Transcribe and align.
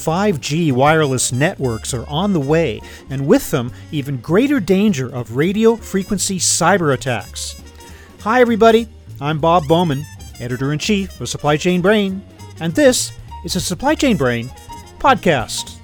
5G 0.00 0.72
wireless 0.72 1.30
networks 1.30 1.92
are 1.92 2.08
on 2.08 2.32
the 2.32 2.40
way, 2.40 2.80
and 3.10 3.26
with 3.26 3.50
them, 3.50 3.70
even 3.92 4.16
greater 4.16 4.58
danger 4.58 5.14
of 5.14 5.36
radio 5.36 5.76
frequency 5.76 6.38
cyber 6.38 6.94
attacks. 6.94 7.60
Hi, 8.20 8.40
everybody. 8.40 8.88
I'm 9.20 9.38
Bob 9.38 9.68
Bowman, 9.68 10.06
editor 10.40 10.72
in 10.72 10.78
chief 10.78 11.20
of 11.20 11.28
Supply 11.28 11.58
Chain 11.58 11.82
Brain, 11.82 12.22
and 12.60 12.74
this 12.74 13.12
is 13.44 13.56
a 13.56 13.60
Supply 13.60 13.94
Chain 13.94 14.16
Brain 14.16 14.48
podcast. 14.98 15.79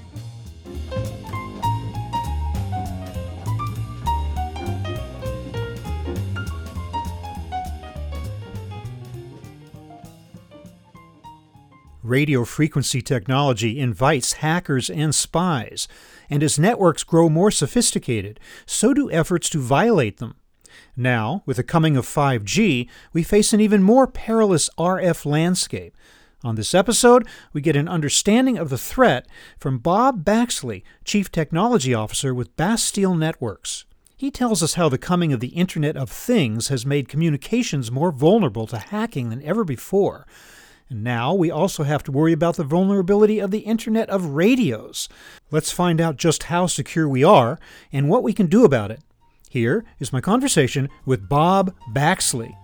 Radio 12.07 12.45
frequency 12.45 13.01
technology 13.01 13.79
invites 13.79 14.33
hackers 14.33 14.89
and 14.89 15.13
spies, 15.13 15.87
and 16.29 16.41
as 16.41 16.57
networks 16.57 17.03
grow 17.03 17.29
more 17.29 17.51
sophisticated, 17.51 18.39
so 18.65 18.93
do 18.93 19.11
efforts 19.11 19.49
to 19.49 19.59
violate 19.59 20.17
them. 20.17 20.35
Now, 20.95 21.43
with 21.45 21.57
the 21.57 21.63
coming 21.63 21.97
of 21.97 22.05
5G, 22.05 22.87
we 23.13 23.23
face 23.23 23.53
an 23.53 23.61
even 23.61 23.83
more 23.83 24.07
perilous 24.07 24.69
RF 24.77 25.25
landscape. 25.25 25.95
On 26.43 26.55
this 26.55 26.73
episode, 26.73 27.27
we 27.51 27.61
get 27.61 27.75
an 27.75 27.87
understanding 27.87 28.57
of 28.57 28.69
the 28.69 28.77
threat 28.77 29.27
from 29.59 29.79
Bob 29.79 30.23
Baxley, 30.23 30.83
Chief 31.03 31.31
Technology 31.31 31.93
Officer 31.93 32.33
with 32.33 32.55
Bastille 32.55 33.15
Networks. 33.15 33.85
He 34.15 34.31
tells 34.31 34.63
us 34.63 34.73
how 34.73 34.89
the 34.89 34.97
coming 34.97 35.33
of 35.33 35.39
the 35.39 35.49
Internet 35.49 35.95
of 35.95 36.09
Things 36.09 36.69
has 36.69 36.85
made 36.85 37.07
communications 37.07 37.91
more 37.91 38.11
vulnerable 38.11 38.65
to 38.67 38.77
hacking 38.77 39.29
than 39.29 39.43
ever 39.43 39.63
before. 39.63 40.25
And 40.89 41.03
now 41.03 41.33
we 41.33 41.51
also 41.51 41.83
have 41.83 42.03
to 42.03 42.11
worry 42.11 42.31
about 42.31 42.55
the 42.55 42.63
vulnerability 42.63 43.39
of 43.39 43.51
the 43.51 43.59
Internet 43.59 44.09
of 44.09 44.35
Radios. 44.35 45.09
Let's 45.51 45.71
find 45.71 45.99
out 45.99 46.15
just 46.15 46.43
how 46.43 46.67
secure 46.67 47.09
we 47.09 47.23
are 47.23 47.59
and 47.91 48.09
what 48.09 48.23
we 48.23 48.31
can 48.33 48.47
do 48.47 48.63
about 48.63 48.91
it. 48.91 49.01
Here 49.49 49.83
is 49.99 50.13
my 50.13 50.21
conversation 50.21 50.89
with 51.05 51.27
Bob 51.27 51.73
Baxley. 51.93 52.55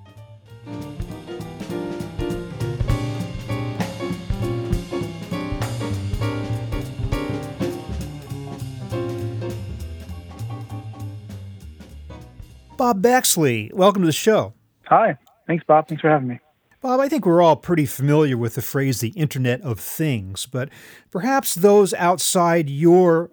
Bob 12.78 13.02
Baxley, 13.02 13.72
welcome 13.74 14.02
to 14.02 14.08
the 14.08 14.12
show. 14.12 14.54
Hi. 14.88 15.18
Thanks, 15.48 15.64
Bob. 15.66 15.88
Thanks 15.88 16.02
for 16.02 16.10
having 16.10 16.28
me. 16.28 16.40
Bob, 16.84 17.00
I 17.00 17.08
think 17.08 17.26
we're 17.26 17.42
all 17.42 17.56
pretty 17.56 17.86
familiar 17.86 18.38
with 18.38 18.56
the 18.56 18.62
phrase 18.62 19.00
the 19.00 19.14
Internet 19.16 19.62
of 19.62 19.80
Things, 19.80 20.46
but 20.46 20.68
perhaps 21.12 21.56
those 21.56 21.94
outside 21.94 22.70
your 22.70 23.32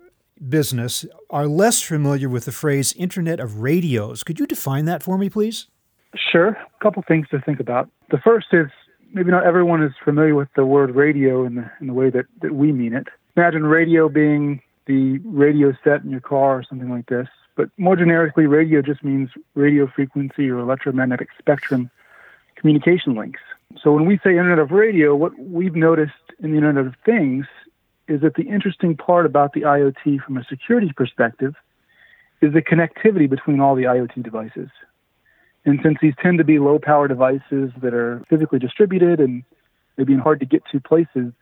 business 0.48 1.05
are 1.31 1.48
less 1.48 1.83
familiar 1.83 2.28
with 2.28 2.45
the 2.45 2.53
phrase 2.53 2.93
Internet 2.93 3.41
of 3.41 3.61
Radios. 3.61 4.23
Could 4.23 4.39
you 4.39 4.47
define 4.47 4.84
that 4.84 5.03
for 5.03 5.19
me, 5.19 5.28
please? 5.28 5.67
Sure. 6.15 6.51
A 6.51 6.81
couple 6.81 7.03
things 7.09 7.27
to 7.31 7.41
think 7.41 7.59
about. 7.59 7.91
The 8.12 8.19
first 8.19 8.47
is 8.53 8.69
maybe 9.12 9.33
not 9.33 9.45
everyone 9.45 9.83
is 9.83 9.91
familiar 10.05 10.37
with 10.37 10.48
the 10.55 10.65
word 10.65 10.95
radio 10.95 11.45
in 11.45 11.56
the, 11.56 11.69
in 11.81 11.89
the 11.89 11.93
way 11.93 12.09
that, 12.09 12.27
that 12.43 12.55
we 12.55 12.71
mean 12.71 12.95
it. 12.95 13.09
Imagine 13.37 13.65
radio 13.65 14.09
being 14.09 14.62
the 14.87 15.19
radio 15.25 15.73
set 15.83 16.05
in 16.05 16.11
your 16.11 16.21
car 16.21 16.59
or 16.59 16.62
something 16.62 16.89
like 16.89 17.06
this. 17.06 17.27
But 17.56 17.71
more 17.78 17.97
generically, 17.97 18.47
radio 18.47 18.81
just 18.81 19.03
means 19.03 19.31
radio 19.56 19.89
frequency 19.89 20.48
or 20.48 20.61
electromagnetic 20.61 21.31
spectrum 21.37 21.91
communication 22.60 23.15
links. 23.15 23.41
So 23.82 23.93
when 23.93 24.04
we 24.06 24.19
say 24.22 24.31
Internet 24.31 24.59
of 24.59 24.71
Radio, 24.71 25.15
what 25.15 25.38
we've 25.38 25.75
noticed 25.75 26.12
in 26.41 26.50
the 26.50 26.56
Internet 26.56 26.87
of 26.87 26.94
Things 27.04 27.47
is 28.09 28.21
that 28.21 28.34
the 28.34 28.43
interesting 28.43 28.97
part 28.97 29.25
about 29.25 29.53
the 29.53 29.62
IoT 29.62 30.21
from 30.22 30.37
a 30.37 30.44
security 30.44 30.93
perspective 30.94 31.54
is 32.41 32.53
the 32.53 32.62
connectivity 32.62 33.28
between 33.28 33.60
all 33.60 33.75
the 33.75 33.84
IoT 33.84 34.22
devices. 34.22 34.69
And 35.65 35.78
since 35.82 35.99
these 36.00 36.15
tend 36.20 36.38
to 36.38 36.44
be 36.44 36.59
low 36.59 36.78
power 36.78 37.06
devices 37.06 37.70
that 37.81 37.94
are 37.94 38.22
physically 38.28 38.59
distributed 38.59 39.20
and 39.20 39.44
maybe 39.97 40.16
hard 40.16 40.41
to 40.41 40.47
get 40.47 40.62
to 40.72 40.81
places, 40.81 41.32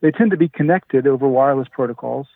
they 0.00 0.10
tend 0.10 0.30
to 0.30 0.36
be 0.36 0.48
connected 0.48 1.06
over 1.06 1.26
wireless 1.26 1.68
protocols, 1.70 2.26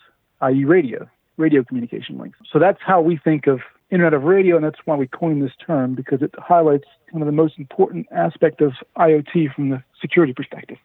i.e., 0.40 0.64
radio, 0.64 1.08
radio 1.36 1.62
communication 1.62 2.18
links. 2.18 2.38
So 2.50 2.58
that's 2.58 2.80
how 2.80 3.00
we 3.00 3.16
think 3.16 3.46
of 3.46 3.60
Internet 3.90 4.14
of 4.14 4.24
Radio, 4.24 4.56
and 4.56 4.64
that's 4.64 4.78
why 4.84 4.96
we 4.96 5.06
coined 5.06 5.42
this 5.42 5.52
term 5.64 5.94
because 5.94 6.20
it 6.20 6.34
highlights 6.38 6.86
kind 7.10 7.22
of 7.22 7.26
the 7.26 7.32
most 7.32 7.56
important 7.58 8.06
aspect 8.10 8.60
of 8.60 8.72
IoT 8.96 9.54
from 9.54 9.70
the 9.70 9.82
security 10.00 10.32
perspective. 10.32 10.78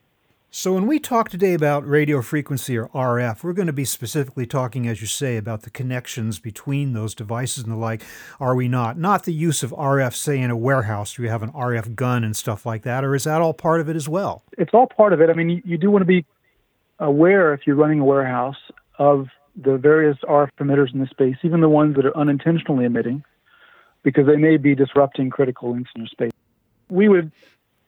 So, 0.53 0.73
when 0.73 0.85
we 0.85 0.99
talk 0.99 1.29
today 1.29 1.53
about 1.53 1.87
radio 1.87 2.21
frequency 2.21 2.77
or 2.77 2.89
RF, 2.89 3.41
we're 3.41 3.53
going 3.53 3.67
to 3.67 3.73
be 3.73 3.85
specifically 3.85 4.45
talking, 4.45 4.85
as 4.85 4.99
you 4.99 5.07
say, 5.07 5.37
about 5.37 5.61
the 5.61 5.69
connections 5.69 6.39
between 6.39 6.91
those 6.91 7.15
devices 7.15 7.63
and 7.63 7.71
the 7.71 7.77
like, 7.77 8.03
are 8.37 8.53
we 8.53 8.67
not? 8.67 8.97
Not 8.97 9.23
the 9.23 9.31
use 9.31 9.63
of 9.63 9.71
RF, 9.71 10.13
say, 10.13 10.41
in 10.41 10.51
a 10.51 10.57
warehouse 10.57 11.17
where 11.17 11.25
you 11.25 11.31
have 11.31 11.41
an 11.41 11.53
RF 11.53 11.95
gun 11.95 12.25
and 12.25 12.35
stuff 12.35 12.65
like 12.65 12.83
that, 12.83 13.05
or 13.05 13.15
is 13.15 13.23
that 13.23 13.41
all 13.41 13.53
part 13.53 13.79
of 13.79 13.87
it 13.87 13.95
as 13.95 14.09
well? 14.09 14.43
It's 14.57 14.73
all 14.73 14.87
part 14.87 15.13
of 15.13 15.21
it. 15.21 15.29
I 15.29 15.33
mean, 15.33 15.49
you, 15.49 15.61
you 15.63 15.77
do 15.77 15.89
want 15.89 16.01
to 16.01 16.05
be 16.05 16.25
aware 16.99 17.53
if 17.53 17.61
you're 17.65 17.77
running 17.77 18.01
a 18.01 18.05
warehouse 18.05 18.59
of 18.99 19.27
the 19.55 19.77
various 19.77 20.17
RF 20.23 20.49
emitters 20.59 20.93
in 20.93 20.99
the 20.99 21.07
space, 21.07 21.37
even 21.43 21.61
the 21.61 21.69
ones 21.69 21.95
that 21.95 22.05
are 22.05 22.15
unintentionally 22.17 22.85
emitting, 22.85 23.23
because 24.03 24.25
they 24.25 24.37
may 24.37 24.57
be 24.57 24.75
disrupting 24.75 25.29
critical 25.29 25.71
links 25.71 25.91
in 25.95 26.01
your 26.01 26.07
space. 26.07 26.31
We 26.89 27.09
would 27.09 27.31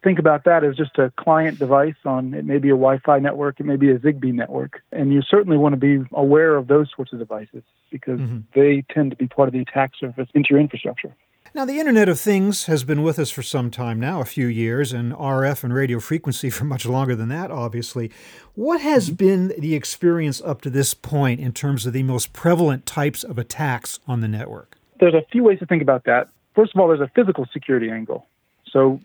think 0.04 0.20
about 0.20 0.44
that 0.44 0.64
as 0.64 0.76
just 0.76 0.98
a 0.98 1.12
client 1.18 1.60
device 1.60 1.96
on 2.06 2.34
it 2.34 2.46
may 2.46 2.58
be 2.58 2.70
a 2.70 2.74
Wi-Fi 2.74 3.20
network, 3.20 3.60
it 3.60 3.66
may 3.66 3.78
be 3.78 3.90
a 3.90 3.98
Zigbee 3.98 4.34
network, 4.34 4.82
and 4.92 5.14
you 5.14 5.22
certainly 5.22 5.58
want 5.58 5.74
to 5.74 5.78
be 5.78 6.06
aware 6.12 6.56
of 6.56 6.68
those 6.68 6.90
sorts 6.96 7.14
of 7.14 7.20
devices 7.20 7.64
because 7.90 8.20
mm-hmm. 8.20 8.40
they 8.54 8.84
tend 8.94 9.12
to 9.12 9.18
be 9.18 9.28
part 9.28 9.48
of 9.48 9.54
the 9.54 9.62
attack 9.62 9.92
surface 10.00 10.28
into 10.34 10.50
your 10.52 10.60
infrastructure. 10.60 11.16
Now, 11.56 11.66
the 11.66 11.78
Internet 11.80 12.10
of 12.10 12.20
Things 12.20 12.66
has 12.66 12.84
been 12.84 13.04
with 13.04 13.20
us 13.20 13.30
for 13.30 13.44
some 13.44 13.70
time 13.70 14.00
now, 14.00 14.22
a 14.22 14.26
few 14.26 14.48
years, 14.48 14.92
and 14.92 15.14
RF 15.14 15.64
and 15.64 15.72
radio 15.72 16.00
frequency 16.00 16.50
for 16.50 16.64
much 16.66 16.84
longer 16.84 17.16
than 17.16 17.30
that, 17.30 17.52
obviously. 17.52 18.10
What 18.56 18.82
has 18.82 19.12
mm-hmm. 19.12 19.16
been 19.18 19.54
the 19.60 19.76
experience 19.76 20.42
up 20.42 20.62
to 20.62 20.72
this 20.72 20.96
point 20.96 21.40
in 21.40 21.52
terms 21.52 21.86
of 21.86 21.94
the 21.94 22.02
most 22.02 22.34
prevalent 22.34 22.88
types 22.88 23.24
of 23.24 23.38
attacks 23.38 24.00
on 24.08 24.22
the 24.22 24.28
network? 24.28 24.80
There's 25.00 25.14
a 25.14 25.22
few 25.32 25.44
ways 25.44 25.60
to 25.60 25.68
think 25.68 25.84
about 25.84 26.06
that. 26.06 26.30
First 26.56 26.74
of 26.74 26.82
all, 26.82 26.88
there's 26.88 27.02
a 27.02 27.12
physical 27.14 27.46
security 27.54 27.92
angle. 27.92 28.26
So 28.72 29.00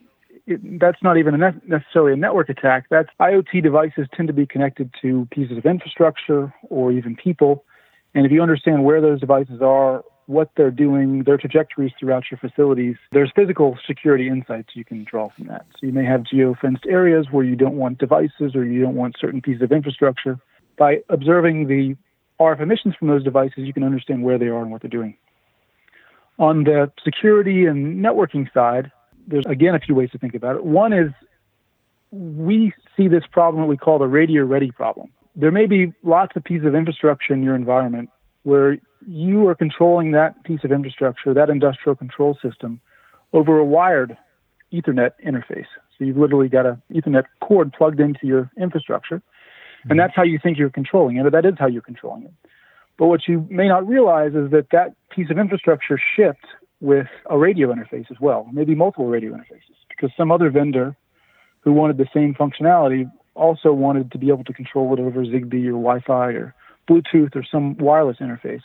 it, 0.47 0.81
that's 0.81 1.03
not 1.03 1.19
even 1.19 1.35
a 1.35 1.39
ne- 1.51 1.61
necessarily 1.67 2.15
a 2.15 2.17
network 2.17 2.49
attack. 2.49 2.87
That's 2.89 3.11
IoT 3.21 3.63
devices 3.63 4.07
tend 4.15 4.29
to 4.29 4.33
be 4.33 4.47
connected 4.47 4.91
to 5.03 5.29
pieces 5.31 5.59
of 5.59 5.67
infrastructure 5.67 6.55
or 6.71 6.93
even 6.93 7.15
people. 7.15 7.67
And 8.15 8.25
if 8.25 8.33
you 8.33 8.41
understand 8.41 8.85
where 8.85 9.03
those 9.03 9.21
devices 9.21 9.61
are 9.61 10.03
what 10.29 10.51
they're 10.57 10.71
doing, 10.71 11.25
their 11.25 11.39
trajectories 11.39 11.91
throughout 11.99 12.25
your 12.31 12.37
facilities. 12.37 12.97
There's 13.13 13.33
physical 13.35 13.79
security 13.87 14.29
insights 14.29 14.69
you 14.75 14.85
can 14.85 15.05
draw 15.05 15.31
from 15.31 15.47
that. 15.47 15.65
So 15.73 15.87
you 15.87 15.93
may 15.93 16.05
have 16.05 16.23
geo-fenced 16.23 16.85
areas 16.87 17.29
where 17.31 17.45
you 17.45 17.57
don't 17.57 17.79
want 17.79 17.97
devices 17.97 18.55
or 18.55 18.63
you 18.63 18.83
don't 18.83 18.95
want 18.95 19.17
certain 19.19 19.41
pieces 19.41 19.63
of 19.63 19.73
infrastructure. 19.73 20.39
By 20.77 20.99
observing 21.09 21.69
the 21.69 21.97
RF 22.39 22.61
emissions 22.61 22.95
from 22.95 23.09
those 23.09 23.25
devices, 23.25 23.61
you 23.61 23.73
can 23.73 23.83
understand 23.83 24.23
where 24.23 24.37
they 24.37 24.49
are 24.49 24.61
and 24.61 24.71
what 24.71 24.83
they're 24.83 24.91
doing. 24.91 25.17
On 26.39 26.65
the 26.65 26.93
security 27.03 27.65
and 27.65 28.05
networking 28.05 28.53
side, 28.53 28.93
there's 29.27 29.47
again 29.47 29.75
a 29.75 29.81
few 29.81 29.95
ways 29.95 30.11
to 30.11 30.19
think 30.19 30.35
about 30.35 30.57
it. 30.57 30.65
One 30.65 30.93
is 30.93 31.11
we 32.11 32.75
see 32.99 33.09
this 33.09 33.25
problem 33.33 33.63
that 33.63 33.69
we 33.69 33.79
call 33.79 33.99
the 33.99 34.07
radio 34.07 34.45
ready 34.45 34.71
problem. 34.71 35.09
There 35.35 35.51
may 35.51 35.65
be 35.65 35.95
lots 36.03 36.37
of 36.37 36.45
pieces 36.45 36.67
of 36.67 36.75
infrastructure 36.75 37.33
in 37.33 37.43
your 37.43 37.55
environment 37.55 38.11
where 38.49 38.79
you 39.07 39.47
are 39.47 39.55
controlling 39.55 40.13
that 40.13 40.43
piece 40.45 40.61
of 40.65 40.73
infrastructure, 40.73 41.35
that 41.35 41.51
industrial 41.51 41.95
control 41.95 42.37
system, 42.43 42.81
over 43.35 43.59
a 43.59 43.65
wired 43.65 44.17
Ethernet 44.73 45.13
interface. 45.25 45.71
So 45.97 46.05
you've 46.05 46.17
literally 46.17 46.49
got 46.49 46.65
a 46.65 46.81
Ethernet 46.91 47.25
cord 47.41 47.73
plugged 47.73 48.01
into 48.01 48.27
your 48.27 48.51
infrastructure, 48.59 49.19
mm-hmm. 49.19 49.91
and 49.91 50.01
that's 50.01 50.15
how 50.17 50.23
you 50.23 50.39
think 50.43 50.57
you're 50.57 50.71
controlling 50.71 51.17
it, 51.17 51.27
or 51.27 51.31
that 51.31 51.45
is 51.45 51.55
how 51.59 51.67
you're 51.67 51.83
controlling 51.83 52.25
it. 52.25 52.33
But 52.99 53.07
what 53.07 53.29
you 53.29 53.47
may 53.51 53.69
not 53.69 53.87
realize 53.87 54.33
is 54.35 54.51
that 54.51 54.69
that 54.73 54.95
piece 55.15 55.31
of 55.31 55.39
infrastructure 55.39 56.01
shipped 56.17 56.47
with 56.81 57.07
a 57.29 57.37
radio 57.37 57.73
interface 57.73 58.11
as 58.11 58.19
well, 58.21 58.49
maybe 58.53 58.75
multiple 58.75 59.07
radio 59.07 59.33
interfaces, 59.33 59.77
because 59.91 60.11
some 60.17 60.33
other 60.33 60.49
vendor 60.51 60.97
who 61.61 61.73
wanted 61.73 61.99
the 61.99 62.07
same 62.15 62.35
functionality 62.35 63.11
also 63.35 63.73
wanted 63.73 64.11
to 64.13 64.19
be 64.19 64.29
able 64.29 64.45
to 64.45 64.53
control 64.53 64.93
it 64.95 65.01
over 65.01 65.25
Zigbee 65.25 65.67
or 65.67 65.73
Wi-Fi 65.73 66.31
or 66.33 66.55
Bluetooth 66.89 67.37
or 67.37 67.45
some 67.51 67.77
wireless 67.79 68.19
interface. 68.21 68.63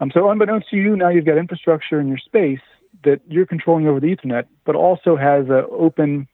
Um, 0.00 0.10
so 0.12 0.28
unbeknownst 0.28 0.70
to 0.70 0.76
you, 0.76 0.96
now 0.96 1.08
you've 1.08 1.24
got 1.24 1.38
infrastructure 1.38 2.00
in 2.00 2.08
your 2.08 2.18
space 2.18 2.60
that 3.04 3.20
you're 3.28 3.46
controlling 3.46 3.86
over 3.86 4.00
the 4.00 4.14
Ethernet, 4.14 4.44
but 4.64 4.74
also 4.74 5.16
has 5.16 5.46
an 5.48 5.64
open 5.70 6.28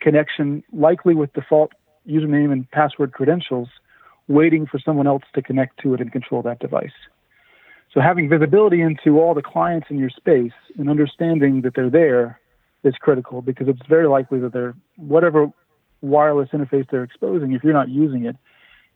connection, 0.00 0.62
likely 0.72 1.14
with 1.14 1.32
default 1.32 1.72
username 2.08 2.52
and 2.52 2.70
password 2.70 3.12
credentials, 3.12 3.68
waiting 4.28 4.66
for 4.66 4.78
someone 4.78 5.06
else 5.06 5.22
to 5.34 5.42
connect 5.42 5.80
to 5.82 5.94
it 5.94 6.00
and 6.00 6.12
control 6.12 6.42
that 6.42 6.58
device. 6.58 6.92
So 7.92 8.00
having 8.00 8.28
visibility 8.28 8.80
into 8.80 9.20
all 9.20 9.34
the 9.34 9.42
clients 9.42 9.86
in 9.90 9.98
your 9.98 10.10
space 10.10 10.52
and 10.78 10.90
understanding 10.90 11.62
that 11.62 11.74
they're 11.74 11.90
there 11.90 12.40
is 12.82 12.94
critical 13.00 13.40
because 13.40 13.68
it's 13.68 13.86
very 13.88 14.08
likely 14.08 14.40
that 14.40 14.52
they're 14.52 14.74
whatever 14.96 15.50
wireless 16.02 16.50
interface 16.52 16.86
they're 16.90 17.04
exposing, 17.04 17.52
if 17.52 17.62
you're 17.64 17.72
not 17.72 17.88
using 17.88 18.24
it, 18.26 18.36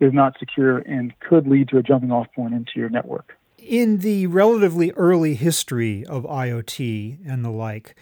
is 0.00 0.12
not 0.12 0.38
secure 0.38 0.78
and 0.78 1.18
could 1.20 1.46
lead 1.46 1.68
to 1.68 1.78
a 1.78 1.82
jumping 1.82 2.12
off 2.12 2.26
point 2.34 2.54
into 2.54 2.72
your 2.76 2.88
network. 2.88 3.36
In 3.58 3.98
the 3.98 4.26
relatively 4.28 4.92
early 4.92 5.34
history 5.34 6.04
of 6.06 6.24
IoT 6.24 7.18
and 7.26 7.44
the 7.44 7.50
like, 7.50 7.94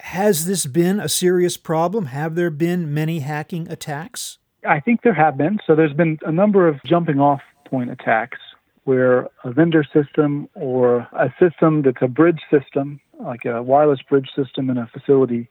has 0.00 0.46
this 0.46 0.66
been 0.66 1.00
a 1.00 1.08
serious 1.08 1.56
problem? 1.56 2.06
Have 2.06 2.34
there 2.34 2.50
been 2.50 2.92
many 2.92 3.20
hacking 3.20 3.68
attacks? 3.68 4.38
I 4.66 4.80
think 4.80 5.02
there 5.02 5.14
have 5.14 5.36
been. 5.36 5.58
So 5.66 5.74
there's 5.74 5.92
been 5.92 6.18
a 6.24 6.32
number 6.32 6.68
of 6.68 6.76
jumping 6.84 7.20
off 7.20 7.40
point 7.64 7.90
attacks 7.90 8.38
where 8.84 9.28
a 9.44 9.52
vendor 9.52 9.84
system 9.92 10.48
or 10.54 11.08
a 11.12 11.32
system 11.40 11.82
that's 11.82 12.00
a 12.00 12.08
bridge 12.08 12.40
system, 12.50 13.00
like 13.20 13.44
a 13.44 13.62
wireless 13.62 14.00
bridge 14.08 14.28
system 14.34 14.70
in 14.70 14.78
a 14.78 14.86
facility, 14.86 15.48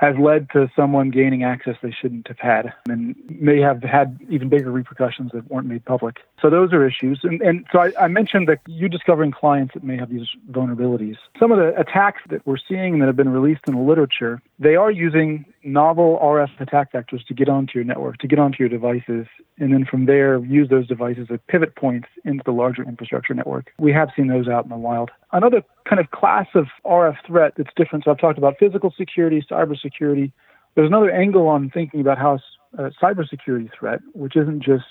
has 0.00 0.16
led 0.18 0.48
to 0.48 0.66
someone 0.74 1.10
gaining 1.10 1.44
access 1.44 1.76
they 1.82 1.90
shouldn't 1.90 2.26
have 2.26 2.38
had 2.38 2.72
and 2.88 3.14
may 3.28 3.60
have 3.60 3.82
had 3.82 4.18
even 4.30 4.48
bigger 4.48 4.70
repercussions 4.70 5.30
that 5.34 5.46
weren't 5.50 5.66
made 5.66 5.84
public. 5.84 6.20
So 6.40 6.48
those 6.48 6.72
are 6.72 6.88
issues. 6.88 7.20
And, 7.22 7.42
and 7.42 7.66
so 7.70 7.80
I, 7.80 7.92
I 8.00 8.08
mentioned 8.08 8.48
that 8.48 8.60
you 8.66 8.88
discovering 8.88 9.30
clients 9.30 9.74
that 9.74 9.84
may 9.84 9.98
have 9.98 10.08
these 10.08 10.26
vulnerabilities. 10.50 11.16
Some 11.38 11.52
of 11.52 11.58
the 11.58 11.78
attacks 11.78 12.22
that 12.30 12.46
we're 12.46 12.56
seeing 12.56 12.98
that 13.00 13.06
have 13.08 13.16
been 13.16 13.28
released 13.28 13.60
in 13.66 13.74
the 13.74 13.82
literature, 13.82 14.40
they 14.58 14.74
are 14.74 14.90
using 14.90 15.44
novel 15.62 16.18
RF 16.22 16.58
attack 16.60 16.94
vectors 16.94 17.22
to 17.26 17.34
get 17.34 17.50
onto 17.50 17.72
your 17.74 17.84
network, 17.84 18.16
to 18.18 18.26
get 18.26 18.38
onto 18.38 18.56
your 18.60 18.70
devices, 18.70 19.26
and 19.58 19.74
then 19.74 19.84
from 19.84 20.06
there 20.06 20.38
use 20.38 20.70
those 20.70 20.88
devices 20.88 21.28
as 21.30 21.38
pivot 21.46 21.76
points 21.76 22.08
into 22.24 22.42
the 22.46 22.52
larger 22.52 22.82
infrastructure 22.84 23.34
network. 23.34 23.70
We 23.78 23.92
have 23.92 24.08
seen 24.16 24.28
those 24.28 24.48
out 24.48 24.64
in 24.64 24.70
the 24.70 24.78
wild. 24.78 25.10
Another 25.32 25.62
kind 25.84 26.00
of 26.00 26.10
class 26.10 26.46
of 26.54 26.66
RF 26.86 27.16
threat 27.26 27.52
that's 27.56 27.70
different. 27.76 28.04
So 28.04 28.12
I've 28.12 28.18
talked 28.18 28.38
about 28.38 28.58
physical 28.58 28.94
security, 28.96 29.44
cybersecurity. 29.50 29.89
There's 29.98 30.88
another 30.88 31.10
angle 31.10 31.48
on 31.48 31.70
thinking 31.70 32.00
about 32.00 32.18
how 32.18 32.38
a 32.78 32.84
uh, 32.84 32.90
cybersecurity 33.02 33.68
threat, 33.76 34.00
which 34.12 34.36
isn't 34.36 34.62
just 34.62 34.84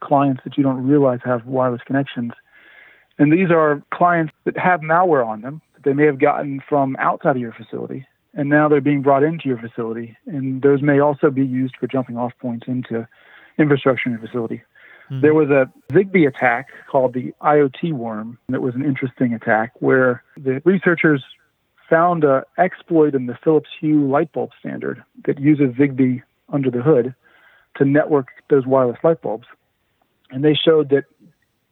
clients 0.00 0.42
that 0.44 0.56
you 0.56 0.62
don't 0.62 0.86
realize 0.86 1.20
have 1.24 1.44
wireless 1.46 1.80
connections. 1.84 2.32
And 3.18 3.32
these 3.32 3.50
are 3.50 3.82
clients 3.92 4.32
that 4.44 4.56
have 4.56 4.80
malware 4.80 5.26
on 5.26 5.40
them 5.40 5.60
that 5.74 5.84
they 5.84 5.92
may 5.92 6.06
have 6.06 6.20
gotten 6.20 6.60
from 6.68 6.96
outside 6.98 7.36
of 7.36 7.42
your 7.42 7.52
facility. 7.52 8.06
And 8.34 8.48
now 8.48 8.68
they're 8.68 8.80
being 8.80 9.02
brought 9.02 9.22
into 9.22 9.48
your 9.48 9.58
facility. 9.58 10.16
And 10.26 10.62
those 10.62 10.82
may 10.82 10.98
also 10.98 11.30
be 11.30 11.44
used 11.44 11.76
for 11.78 11.86
jumping 11.86 12.16
off 12.16 12.32
points 12.40 12.66
into 12.66 13.06
infrastructure 13.58 14.08
in 14.08 14.12
your 14.12 14.20
facility. 14.20 14.62
Mm-hmm. 15.10 15.20
There 15.20 15.34
was 15.34 15.50
a 15.50 15.70
Zigbee 15.92 16.26
attack 16.26 16.68
called 16.90 17.14
the 17.14 17.32
IoT 17.42 17.92
worm 17.92 18.38
that 18.48 18.62
was 18.62 18.74
an 18.74 18.84
interesting 18.84 19.34
attack 19.34 19.72
where 19.80 20.22
the 20.36 20.60
researchers 20.64 21.22
found 21.88 22.24
an 22.24 22.42
exploit 22.58 23.14
in 23.14 23.26
the 23.26 23.38
Philips 23.42 23.70
Hue 23.80 24.08
light 24.08 24.32
bulb 24.32 24.50
standard 24.58 25.02
that 25.26 25.38
uses 25.38 25.74
Zigbee 25.76 26.22
under 26.52 26.70
the 26.70 26.82
hood 26.82 27.14
to 27.76 27.84
network 27.84 28.28
those 28.50 28.66
wireless 28.66 28.98
light 29.02 29.20
bulbs. 29.22 29.46
And 30.30 30.44
they 30.44 30.54
showed 30.54 30.90
that 30.90 31.04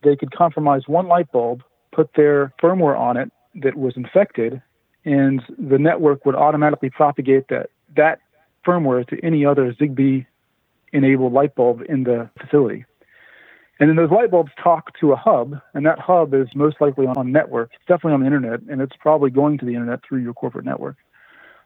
they 0.02 0.16
could 0.16 0.34
compromise 0.34 0.82
one 0.86 1.08
light 1.08 1.30
bulb, 1.32 1.62
put 1.92 2.10
their 2.14 2.52
firmware 2.62 2.98
on 2.98 3.16
it 3.16 3.30
that 3.62 3.76
was 3.76 3.96
infected, 3.96 4.62
and 5.04 5.42
the 5.58 5.78
network 5.78 6.24
would 6.24 6.34
automatically 6.34 6.90
propagate 6.90 7.48
that, 7.48 7.70
that 7.96 8.20
firmware 8.66 9.06
to 9.08 9.24
any 9.24 9.44
other 9.44 9.72
Zigbee 9.74 10.26
enabled 10.92 11.32
light 11.32 11.54
bulb 11.54 11.82
in 11.88 12.04
the 12.04 12.28
facility. 12.40 12.84
And 13.82 13.88
then 13.88 13.96
those 13.96 14.12
light 14.12 14.31
bulbs 14.31 14.52
talk 14.62 14.96
to 15.00 15.11
a 15.11 15.17
hub, 15.17 15.61
and 15.75 15.84
that 15.87 15.99
hub 15.99 16.34
is 16.34 16.46
most 16.55 16.81
likely 16.81 17.05
on 17.05 17.32
network. 17.32 17.73
It's 17.75 17.84
definitely 17.88 18.12
on 18.12 18.20
the 18.20 18.26
internet, 18.26 18.61
and 18.70 18.81
it's 18.81 18.94
probably 18.94 19.29
going 19.29 19.58
to 19.58 19.67
the 19.67 19.73
internet 19.73 19.99
through 20.08 20.20
your 20.20 20.34
corporate 20.34 20.64
network. 20.64 20.99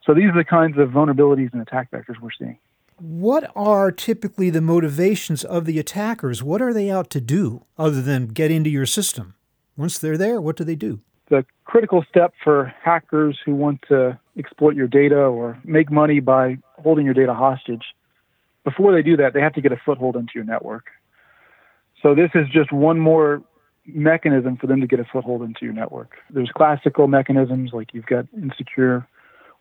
So 0.03 0.15
these 0.15 0.31
are 0.31 0.35
the 0.35 0.43
kinds 0.43 0.79
of 0.79 0.89
vulnerabilities 0.89 1.53
and 1.53 1.61
attack 1.61 1.91
vectors 1.91 2.19
we're 2.19 2.31
seeing. 2.39 2.57
What 2.99 3.53
are 3.55 3.93
typically 3.93 4.49
the 4.49 4.63
motivations 4.63 5.45
of 5.45 5.67
the 5.67 5.79
attackers? 5.79 6.43
What 6.43 6.63
are 6.63 6.73
they 6.73 6.91
out 6.91 7.11
to 7.11 7.21
do 7.21 7.67
other 7.77 8.01
than 8.01 8.29
get 8.29 8.51
into 8.51 8.71
your 8.71 8.87
system? 8.87 9.35
Once 9.77 9.99
they're 9.99 10.17
there, 10.17 10.41
what 10.41 10.57
do 10.57 10.65
they 10.65 10.75
do? 10.75 11.01
The 11.29 11.45
critical 11.67 12.03
step 12.09 12.33
for 12.43 12.73
hackers 12.83 13.39
who 13.45 13.55
want 13.55 13.83
to 13.91 14.19
exploit 14.39 14.75
your 14.75 14.89
data 14.89 15.19
or 15.19 15.61
make 15.65 15.91
money 15.91 16.21
by 16.21 16.57
holding 16.83 17.05
your 17.05 17.13
data 17.13 17.35
hostage, 17.35 17.85
before 18.65 18.95
they 18.95 19.03
do 19.03 19.19
that, 19.19 19.35
they 19.35 19.43
have 19.43 19.53
to 19.53 19.61
get 19.61 19.73
a 19.73 19.81
foothold 19.85 20.17
into 20.17 20.33
your 20.35 20.45
network. 20.45 20.87
So 22.02 22.14
this 22.14 22.31
is 22.34 22.46
just 22.52 22.72
one 22.72 22.98
more 22.98 23.43
mechanism 23.87 24.56
for 24.56 24.66
them 24.66 24.81
to 24.81 24.87
get 24.87 25.00
a 25.00 25.04
foothold 25.04 25.43
into 25.43 25.64
your 25.64 25.72
network. 25.72 26.16
There's 26.31 26.50
classical 26.50 27.06
mechanisms 27.06 27.70
like 27.72 27.94
you've 27.94 28.06
got 28.06 28.26
insecure 28.34 29.06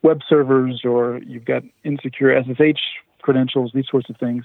web 0.02 0.20
servers 0.28 0.82
or 0.84 1.20
you've 1.26 1.44
got 1.44 1.62
insecure 1.84 2.42
SSH 2.42 2.80
credentials, 3.22 3.72
these 3.74 3.86
sorts 3.90 4.10
of 4.10 4.16
things. 4.16 4.44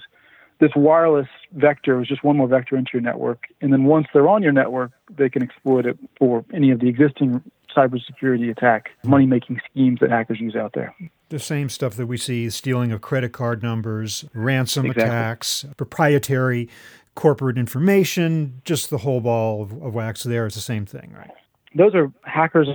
This 0.60 0.70
wireless 0.76 1.28
vector 1.52 2.00
is 2.00 2.08
just 2.08 2.22
one 2.22 2.36
more 2.36 2.46
vector 2.46 2.76
into 2.76 2.90
your 2.94 3.02
network. 3.02 3.44
And 3.60 3.72
then 3.72 3.84
once 3.84 4.06
they're 4.12 4.28
on 4.28 4.42
your 4.42 4.52
network, 4.52 4.92
they 5.10 5.28
can 5.28 5.42
exploit 5.42 5.86
it 5.86 5.98
for 6.18 6.44
any 6.52 6.70
of 6.70 6.80
the 6.80 6.88
existing 6.88 7.42
cybersecurity 7.76 8.50
attack 8.50 8.90
money 9.02 9.26
making 9.26 9.60
schemes 9.70 9.98
that 10.00 10.10
hackers 10.10 10.40
use 10.40 10.54
out 10.54 10.72
there. 10.74 10.94
The 11.30 11.38
same 11.38 11.68
stuff 11.68 11.94
that 11.96 12.06
we 12.06 12.18
see 12.18 12.50
stealing 12.50 12.92
of 12.92 13.00
credit 13.00 13.32
card 13.32 13.62
numbers, 13.62 14.26
ransom 14.34 14.86
exactly. 14.86 15.04
attacks, 15.04 15.64
proprietary 15.76 16.68
corporate 17.14 17.58
information, 17.58 18.62
just 18.64 18.90
the 18.90 18.98
whole 18.98 19.20
ball 19.20 19.62
of, 19.62 19.72
of 19.82 19.94
wax 19.94 20.22
there 20.22 20.46
is 20.46 20.54
the 20.54 20.60
same 20.60 20.86
thing, 20.86 21.12
right? 21.16 21.30
Those 21.74 21.94
are 21.94 22.12
hackers 22.24 22.68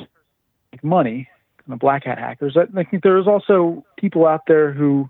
make 0.72 0.84
money, 0.84 1.28
the 1.68 1.76
black 1.76 2.06
hat 2.06 2.18
hackers. 2.18 2.58
I 2.58 2.84
think 2.84 3.04
there's 3.04 3.28
also 3.28 3.86
people 3.98 4.26
out 4.26 4.42
there 4.48 4.72
who 4.72 5.10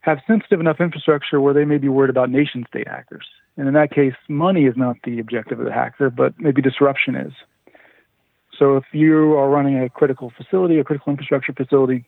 have 0.00 0.18
sensitive 0.26 0.60
enough 0.60 0.80
infrastructure 0.80 1.40
where 1.40 1.54
they 1.54 1.64
may 1.64 1.78
be 1.78 1.88
worried 1.88 2.10
about 2.10 2.30
nation 2.30 2.64
state 2.68 2.88
hackers. 2.88 3.26
And 3.56 3.68
in 3.68 3.74
that 3.74 3.90
case, 3.92 4.14
money 4.28 4.64
is 4.64 4.74
not 4.76 4.96
the 5.04 5.18
objective 5.20 5.60
of 5.60 5.66
the 5.66 5.72
hacker, 5.72 6.10
but 6.10 6.34
maybe 6.38 6.62
disruption 6.62 7.14
is. 7.14 7.32
So 8.58 8.76
if 8.76 8.84
you 8.92 9.34
are 9.34 9.48
running 9.48 9.78
a 9.78 9.88
critical 9.88 10.32
facility, 10.36 10.78
a 10.78 10.84
critical 10.84 11.10
infrastructure 11.10 11.52
facility, 11.52 12.04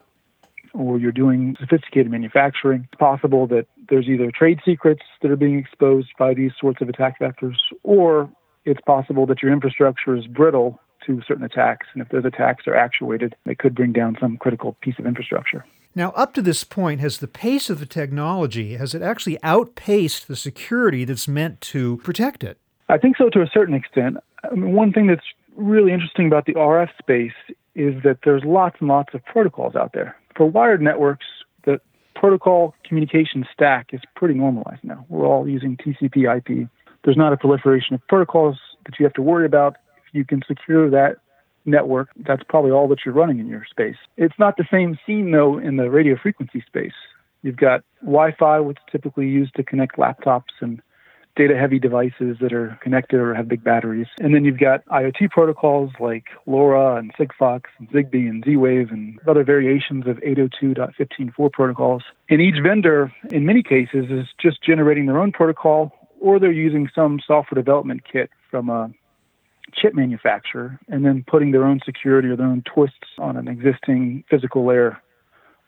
or 0.75 0.99
you're 0.99 1.13
doing 1.13 1.57
sophisticated 1.61 2.11
manufacturing, 2.11 2.87
it's 2.91 2.99
possible 2.99 3.47
that 3.47 3.67
there's 3.89 4.09
either 4.09 4.31
trade 4.31 4.61
secrets 4.65 5.03
that 5.23 5.31
are 5.31 5.37
being 5.37 5.59
exposed 5.59 6.09
by 6.19 6.35
these 6.35 6.53
sorts 6.61 6.83
of 6.83 6.89
attack 6.89 7.19
vectors, 7.21 7.57
or 7.83 8.29
it's 8.65 8.81
possible 8.81 9.27
that 9.27 9.43
your 9.43 9.53
infrastructure 9.53 10.17
is 10.17 10.27
brittle 10.27 10.81
to 11.07 11.23
certain 11.27 11.45
attacks. 11.45 11.87
And 11.93 12.03
if 12.03 12.09
those 12.09 12.25
attacks 12.25 12.67
are 12.67 12.75
actuated, 12.75 13.37
they 13.45 13.55
could 13.55 13.75
bring 13.75 13.93
down 13.93 14.17
some 14.21 14.37
critical 14.37 14.77
piece 14.81 14.99
of 14.99 15.07
infrastructure. 15.07 15.65
Now, 15.95 16.11
up 16.11 16.35
to 16.35 16.43
this 16.43 16.65
point, 16.65 17.01
has 17.01 17.19
the 17.19 17.29
pace 17.29 17.71
of 17.71 17.79
the 17.79 17.87
technology, 17.87 18.75
has 18.75 18.95
it 18.95 19.03
actually 19.03 19.39
outpaced 19.45 20.27
the 20.27 20.35
security 20.35 21.05
that's 21.05 21.29
meant 21.29 21.61
to 21.63 21.99
protect 21.99 22.43
it? 22.43 22.59
I 22.89 22.99
think 22.99 23.17
so 23.17 23.31
to 23.31 23.43
a 23.43 23.47
certain 23.47 23.75
extent. 23.75 24.17
I 24.51 24.55
mean, 24.55 24.73
one 24.73 24.93
thing 24.93 25.07
that's 25.07 25.27
really 25.57 25.93
interesting 25.93 26.27
about 26.27 26.47
the 26.47 26.55
RF 26.55 26.89
space 26.99 27.33
is 27.77 28.03
that 28.03 28.19
there's 28.25 28.43
lots 28.45 28.77
and 28.81 28.89
lots 28.89 29.15
of 29.15 29.25
protocols 29.25 29.77
out 29.77 29.93
there 29.93 30.17
for 30.37 30.47
wired 30.47 30.81
networks, 30.83 31.27
the 31.65 31.81
protocol 32.15 32.75
communication 32.85 33.47
stack 33.53 33.91
is 33.93 34.01
pretty 34.17 34.35
normalized 34.35 34.83
now. 34.83 35.05
We're 35.09 35.27
all 35.27 35.49
using 35.49 35.77
TCP 35.77 36.37
IP. 36.37 36.69
There's 37.05 37.17
not 37.17 37.33
a 37.33 37.37
proliferation 37.37 37.95
of 37.95 38.07
protocols 38.09 38.59
that 38.87 38.99
you 38.99 39.05
have 39.05 39.13
to 39.15 39.23
worry 39.23 39.47
about. 39.47 39.77
If 40.07 40.15
you 40.15 40.25
can 40.25 40.43
secure 40.47 40.91
that 40.91 41.17
network, 41.65 42.09
that's 42.17 42.43
probably 42.49 42.71
all 42.71 42.89
that 42.89 43.01
you're 43.05 43.15
running 43.15 43.39
in 43.39 43.49
your 43.49 43.65
space. 43.71 43.97
It's 44.17 44.39
not 44.39 44.57
the 44.57 44.67
same 44.71 44.99
scene, 45.07 45.31
though, 45.31 45.59
in 45.59 45.77
the 45.77 45.91
radio 45.91 46.17
frequency 46.21 46.63
space. 46.67 46.93
You've 47.43 47.57
got 47.57 47.83
Wi 48.03 48.35
Fi, 48.39 48.61
which 48.61 48.79
is 48.79 48.85
typically 48.91 49.29
used 49.29 49.55
to 49.57 49.63
connect 49.63 49.97
laptops 49.97 50.55
and 50.61 50.81
data 51.37 51.57
heavy 51.57 51.79
devices 51.79 52.37
that 52.41 52.53
are 52.53 52.79
connected 52.83 53.19
or 53.19 53.35
have 53.35 53.49
big 53.49 53.65
batteries. 53.65 54.07
And 54.21 54.35
then 54.35 54.45
you've 54.45 54.59
got 54.59 54.85
IoT 54.87 55.31
protocols 55.31 55.91
like 55.99 56.27
LoRa 56.47 56.99
and 56.99 57.13
Sigfox 57.15 57.63
and 57.79 57.89
Zigbee 57.91 58.29
and 58.29 58.45
Z 58.45 58.57
Wave 58.57 58.91
and 58.91 59.19
other 59.27 59.45
variations 59.45 60.07
of 60.07 60.17
802.15.4 60.19 61.53
protocols. 61.53 62.03
And 62.31 62.41
each 62.41 62.63
vendor, 62.63 63.13
in 63.31 63.45
many 63.45 63.63
cases, 63.63 64.07
is 64.11 64.27
just 64.41 64.63
generating 64.63 65.07
their 65.07 65.19
own 65.19 65.33
protocol 65.33 65.93
or 66.21 66.39
they're 66.39 66.53
using 66.53 66.89
some 66.95 67.21
software 67.27 67.61
development 67.61 68.03
kit 68.11 68.31
from 68.51 68.71
a 68.71 68.91
chip 69.75 69.95
manufacturer 69.95 70.79
and 70.89 71.05
then 71.05 71.25
putting 71.27 71.51
their 71.51 71.65
own 71.65 71.81
security 71.85 72.29
or 72.29 72.37
their 72.37 72.47
own 72.47 72.63
twists 72.63 73.19
on 73.19 73.37
an 73.37 73.49
existing 73.49 74.25
physical 74.31 74.65
layer 74.65 75.01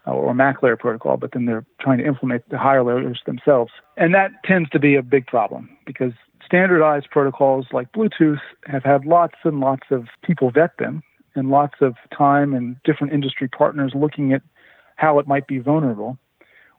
or 0.07 0.35
MAC 0.35 0.63
layer 0.63 0.77
protocol, 0.77 1.17
but 1.17 1.33
then 1.33 1.47
they're 1.47 1.65
trying 1.81 1.99
to 1.99 2.07
implement 2.07 2.49
the 2.49 2.59
higher 2.59 2.83
layers 2.83 3.21
themselves. 3.27 3.73
And 3.97 4.15
that 4.15 4.31
tends 4.45 4.71
to 4.71 4.79
be 4.79 4.95
a 4.95 5.03
big 5.03 5.27
problem 5.27 5.69
because 5.85 6.13
standardized 6.45 7.11
protocols 7.11 7.67
like 7.73 7.91
Bluetooth 7.93 8.41
have 8.67 8.85
had 8.85 9.05
lots 9.05 9.35
and 9.45 9.61
lots 9.61 9.89
of 9.91 10.07
people 10.23 10.51
vet 10.51 10.77
them 10.79 11.03
and 11.35 11.51
lots 11.51 11.75
of 11.81 11.97
time 12.17 12.55
and 12.55 12.77
different 12.85 13.13
industry 13.13 13.49
partners 13.49 13.93
looking 13.95 14.33
at 14.33 14.43
how 14.95 15.19
it 15.19 15.27
might 15.27 15.47
be 15.47 15.59
vulnerable. 15.59 16.17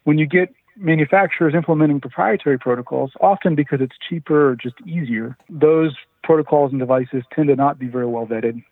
When 0.03 0.17
you 0.17 0.25
get 0.25 0.53
manufacturers 0.77 1.53
implementing 1.53 1.99
proprietary 1.99 2.57
protocols, 2.57 3.11
often 3.19 3.55
because 3.55 3.81
it's 3.81 3.95
cheaper 4.09 4.51
or 4.51 4.55
just 4.55 4.75
easier, 4.85 5.37
those 5.49 5.95
protocols 6.23 6.71
and 6.71 6.79
devices 6.79 7.23
tend 7.33 7.49
to 7.49 7.55
not 7.55 7.77
be 7.77 7.87
very 7.87 8.07
well 8.07 8.25
vetted. 8.25 8.63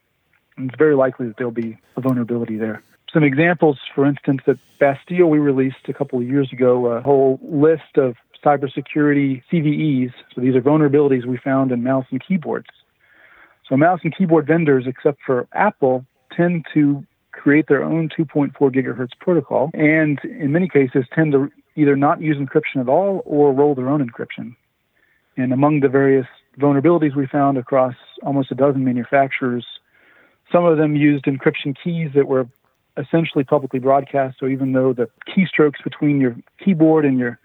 And 0.58 0.70
it's 0.70 0.78
very 0.78 0.96
likely 0.96 1.28
that 1.28 1.38
there'll 1.38 1.52
be 1.52 1.78
a 1.98 2.02
vulnerability 2.02 2.58
there 2.58 2.82
some 3.16 3.24
examples, 3.24 3.80
for 3.96 4.06
instance, 4.06 4.42
at 4.46 4.58
Bastille, 4.78 5.28
we 5.28 5.40
released 5.40 5.88
a 5.88 5.94
couple 5.94 6.20
of 6.20 6.28
years 6.28 6.52
ago 6.52 6.88
a 6.88 7.02
whole 7.02 7.40
list 7.42 7.96
of 7.96 8.16
cybersecurity 8.44 9.42
CVEs. 9.50 10.12
So 10.36 10.42
these 10.42 10.54
are 10.54 10.62
vulnerabilities 10.62 11.26
we 11.26 11.38
found 11.38 11.72
in 11.72 11.82
mouse 11.82 12.06
and 12.12 12.22
keyboards. 12.22 12.68
So 13.70 13.78
mouse 13.78 14.02
and 14.04 14.16
keyboard 14.16 14.48
vendors, 14.48 14.84
except 14.86 15.20
for 15.26 15.48
Apple, 15.54 16.06
tend 16.36 16.66
to 16.74 17.06
create 17.32 17.68
their 17.70 17.84
own 17.84 18.10
2.4 18.10 18.52
gigahertz 18.54 19.18
protocol 19.20 19.72
and 19.74 20.20
in 20.24 20.52
many 20.52 20.68
cases 20.68 21.06
tend 21.14 21.32
to 21.32 21.50
either 21.78 21.96
not 21.96 22.22
use 22.22 22.36
encryption 22.36 22.82
at 22.82 22.90
all 22.90 23.22
or 23.26 23.54
roll 23.54 23.76
their 23.76 23.88
own 23.88 24.06
encryption. 24.06 24.56
And 25.38 25.54
among 25.54 25.80
the 25.80 25.90
various 25.90 26.28
vulnerabilities 26.60 27.16
we 27.16 27.28
found 27.28 27.58
across 27.58 27.96
almost 28.24 28.52
a 28.52 28.56
dozen 28.56 28.84
manufacturers, 28.84 29.66
some 30.52 30.66
of 30.66 30.78
them 30.78 30.98
used 30.98 31.26
encryption 31.26 31.76
keys 31.82 32.12
that 32.14 32.28
were 32.28 32.48
essentially 32.98 33.44
publicly 33.44 33.80
broadcast. 33.80 34.38
So 34.40 34.48
even 34.48 34.72
though 34.72 34.94
the 34.94 35.10
keystrokes 35.28 35.84
between 35.84 36.20
your 36.20 36.36
keyboard 36.64 37.06
and 37.06 37.20
your 37.20 37.40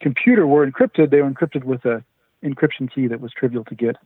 computer 0.00 0.46
were 0.46 0.66
encrypted, 0.66 1.10
they 1.10 1.22
were 1.22 1.30
encrypted 1.30 1.64
with 1.64 1.84
a 1.84 2.02
encryption 2.42 2.92
key 2.92 3.06
that 3.08 3.20
was 3.20 3.32
trivial 3.32 3.64
to 3.64 3.74
get. 3.74 3.96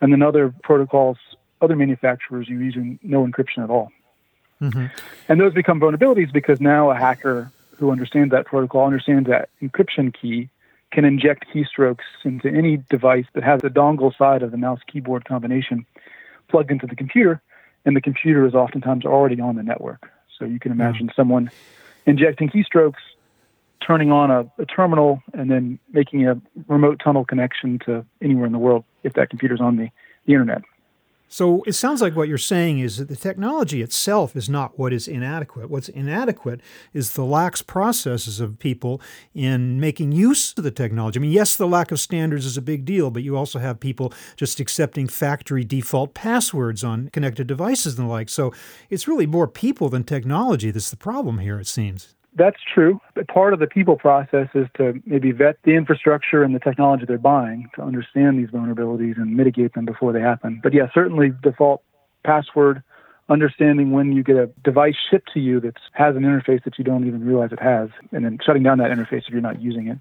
And 0.00 0.12
then 0.12 0.22
other 0.22 0.54
protocols, 0.62 1.18
other 1.60 1.76
manufacturers 1.76 2.48
are 2.48 2.54
using 2.54 2.98
no 3.02 3.26
encryption 3.26 3.62
at 3.62 3.70
all. 3.70 3.90
Mm-hmm. 4.60 4.86
And 5.28 5.40
those 5.40 5.54
become 5.54 5.80
vulnerabilities 5.80 6.32
because 6.32 6.60
now 6.60 6.90
a 6.90 6.94
hacker 6.94 7.50
who 7.78 7.90
understands 7.90 8.30
that 8.30 8.46
protocol 8.46 8.86
understands 8.86 9.28
that 9.28 9.48
encryption 9.62 10.14
key 10.14 10.50
can 10.92 11.04
inject 11.04 11.46
keystrokes 11.54 12.04
into 12.24 12.48
any 12.48 12.78
device 12.88 13.26
that 13.32 13.42
has 13.42 13.60
the 13.62 13.68
dongle 13.68 14.16
side 14.16 14.42
of 14.42 14.50
the 14.50 14.56
mouse 14.56 14.80
keyboard 14.86 15.24
combination 15.24 15.86
plugged 16.48 16.70
into 16.70 16.86
the 16.86 16.96
computer, 16.96 17.40
and 17.84 17.96
the 17.96 18.00
computer 18.00 18.44
is 18.44 18.54
oftentimes 18.54 19.06
already 19.06 19.40
on 19.40 19.56
the 19.56 19.62
network. 19.62 20.10
So 20.40 20.46
you 20.46 20.58
can 20.58 20.72
hmm. 20.72 20.80
imagine 20.80 21.06
yeah. 21.06 21.14
someone 21.14 21.50
injecting 22.06 22.48
keystrokes, 22.48 22.94
turning 23.86 24.10
on 24.10 24.30
a, 24.32 24.50
a, 24.58 24.66
terminal, 24.66 25.22
and 25.32 25.48
then 25.50 25.78
making 25.92 26.26
a 26.26 26.40
remote 26.66 27.00
tunnel 27.02 27.24
connection 27.24 27.78
to 27.86 28.04
anywhere 28.20 28.46
in 28.46 28.52
the 28.52 28.58
world 28.58 28.84
if 29.04 29.12
that 29.12 29.30
computer's 29.30 29.60
on 29.60 29.76
the, 29.76 29.88
the 30.26 30.32
internet. 30.32 30.62
So 31.32 31.62
it 31.62 31.74
sounds 31.74 32.02
like 32.02 32.16
what 32.16 32.26
you're 32.26 32.38
saying 32.38 32.80
is 32.80 32.96
that 32.96 33.06
the 33.06 33.14
technology 33.14 33.82
itself 33.82 34.34
is 34.34 34.48
not 34.48 34.76
what 34.76 34.92
is 34.92 35.06
inadequate. 35.06 35.70
What's 35.70 35.88
inadequate 35.88 36.60
is 36.92 37.12
the 37.12 37.24
lax 37.24 37.62
processes 37.62 38.40
of 38.40 38.58
people 38.58 39.00
in 39.32 39.78
making 39.78 40.10
use 40.10 40.52
of 40.58 40.64
the 40.64 40.72
technology. 40.72 41.20
I 41.20 41.22
mean, 41.22 41.30
yes, 41.30 41.54
the 41.54 41.68
lack 41.68 41.92
of 41.92 42.00
standards 42.00 42.44
is 42.44 42.56
a 42.56 42.62
big 42.62 42.84
deal, 42.84 43.12
but 43.12 43.22
you 43.22 43.36
also 43.36 43.60
have 43.60 43.78
people 43.78 44.12
just 44.34 44.58
accepting 44.58 45.06
factory 45.06 45.62
default 45.62 46.14
passwords 46.14 46.82
on 46.82 47.10
connected 47.10 47.46
devices 47.46 47.96
and 47.96 48.08
the 48.08 48.10
like. 48.10 48.28
So 48.28 48.52
it's 48.88 49.06
really 49.06 49.26
more 49.26 49.46
people 49.46 49.88
than 49.88 50.02
technology 50.02 50.72
that's 50.72 50.90
the 50.90 50.96
problem 50.96 51.38
here, 51.38 51.60
it 51.60 51.68
seems. 51.68 52.16
That's 52.34 52.58
true. 52.72 53.00
But 53.14 53.28
part 53.28 53.52
of 53.52 53.58
the 53.58 53.66
people 53.66 53.96
process 53.96 54.48
is 54.54 54.68
to 54.76 55.00
maybe 55.04 55.32
vet 55.32 55.56
the 55.64 55.72
infrastructure 55.72 56.42
and 56.42 56.54
the 56.54 56.60
technology 56.60 57.04
they're 57.06 57.18
buying 57.18 57.68
to 57.74 57.82
understand 57.82 58.38
these 58.38 58.50
vulnerabilities 58.50 59.16
and 59.16 59.36
mitigate 59.36 59.74
them 59.74 59.84
before 59.84 60.12
they 60.12 60.20
happen. 60.20 60.60
But 60.62 60.72
yeah, 60.72 60.88
certainly 60.94 61.32
default 61.42 61.82
password, 62.24 62.82
understanding 63.28 63.90
when 63.90 64.12
you 64.12 64.22
get 64.22 64.36
a 64.36 64.48
device 64.62 64.94
shipped 65.10 65.32
to 65.34 65.40
you 65.40 65.60
that 65.60 65.76
has 65.92 66.16
an 66.16 66.22
interface 66.22 66.62
that 66.64 66.78
you 66.78 66.84
don't 66.84 67.06
even 67.06 67.24
realize 67.24 67.50
it 67.52 67.60
has, 67.60 67.88
and 68.12 68.24
then 68.24 68.38
shutting 68.44 68.62
down 68.62 68.78
that 68.78 68.90
interface 68.90 69.26
if 69.26 69.30
you're 69.30 69.40
not 69.40 69.60
using 69.60 69.88
it. 69.88 69.98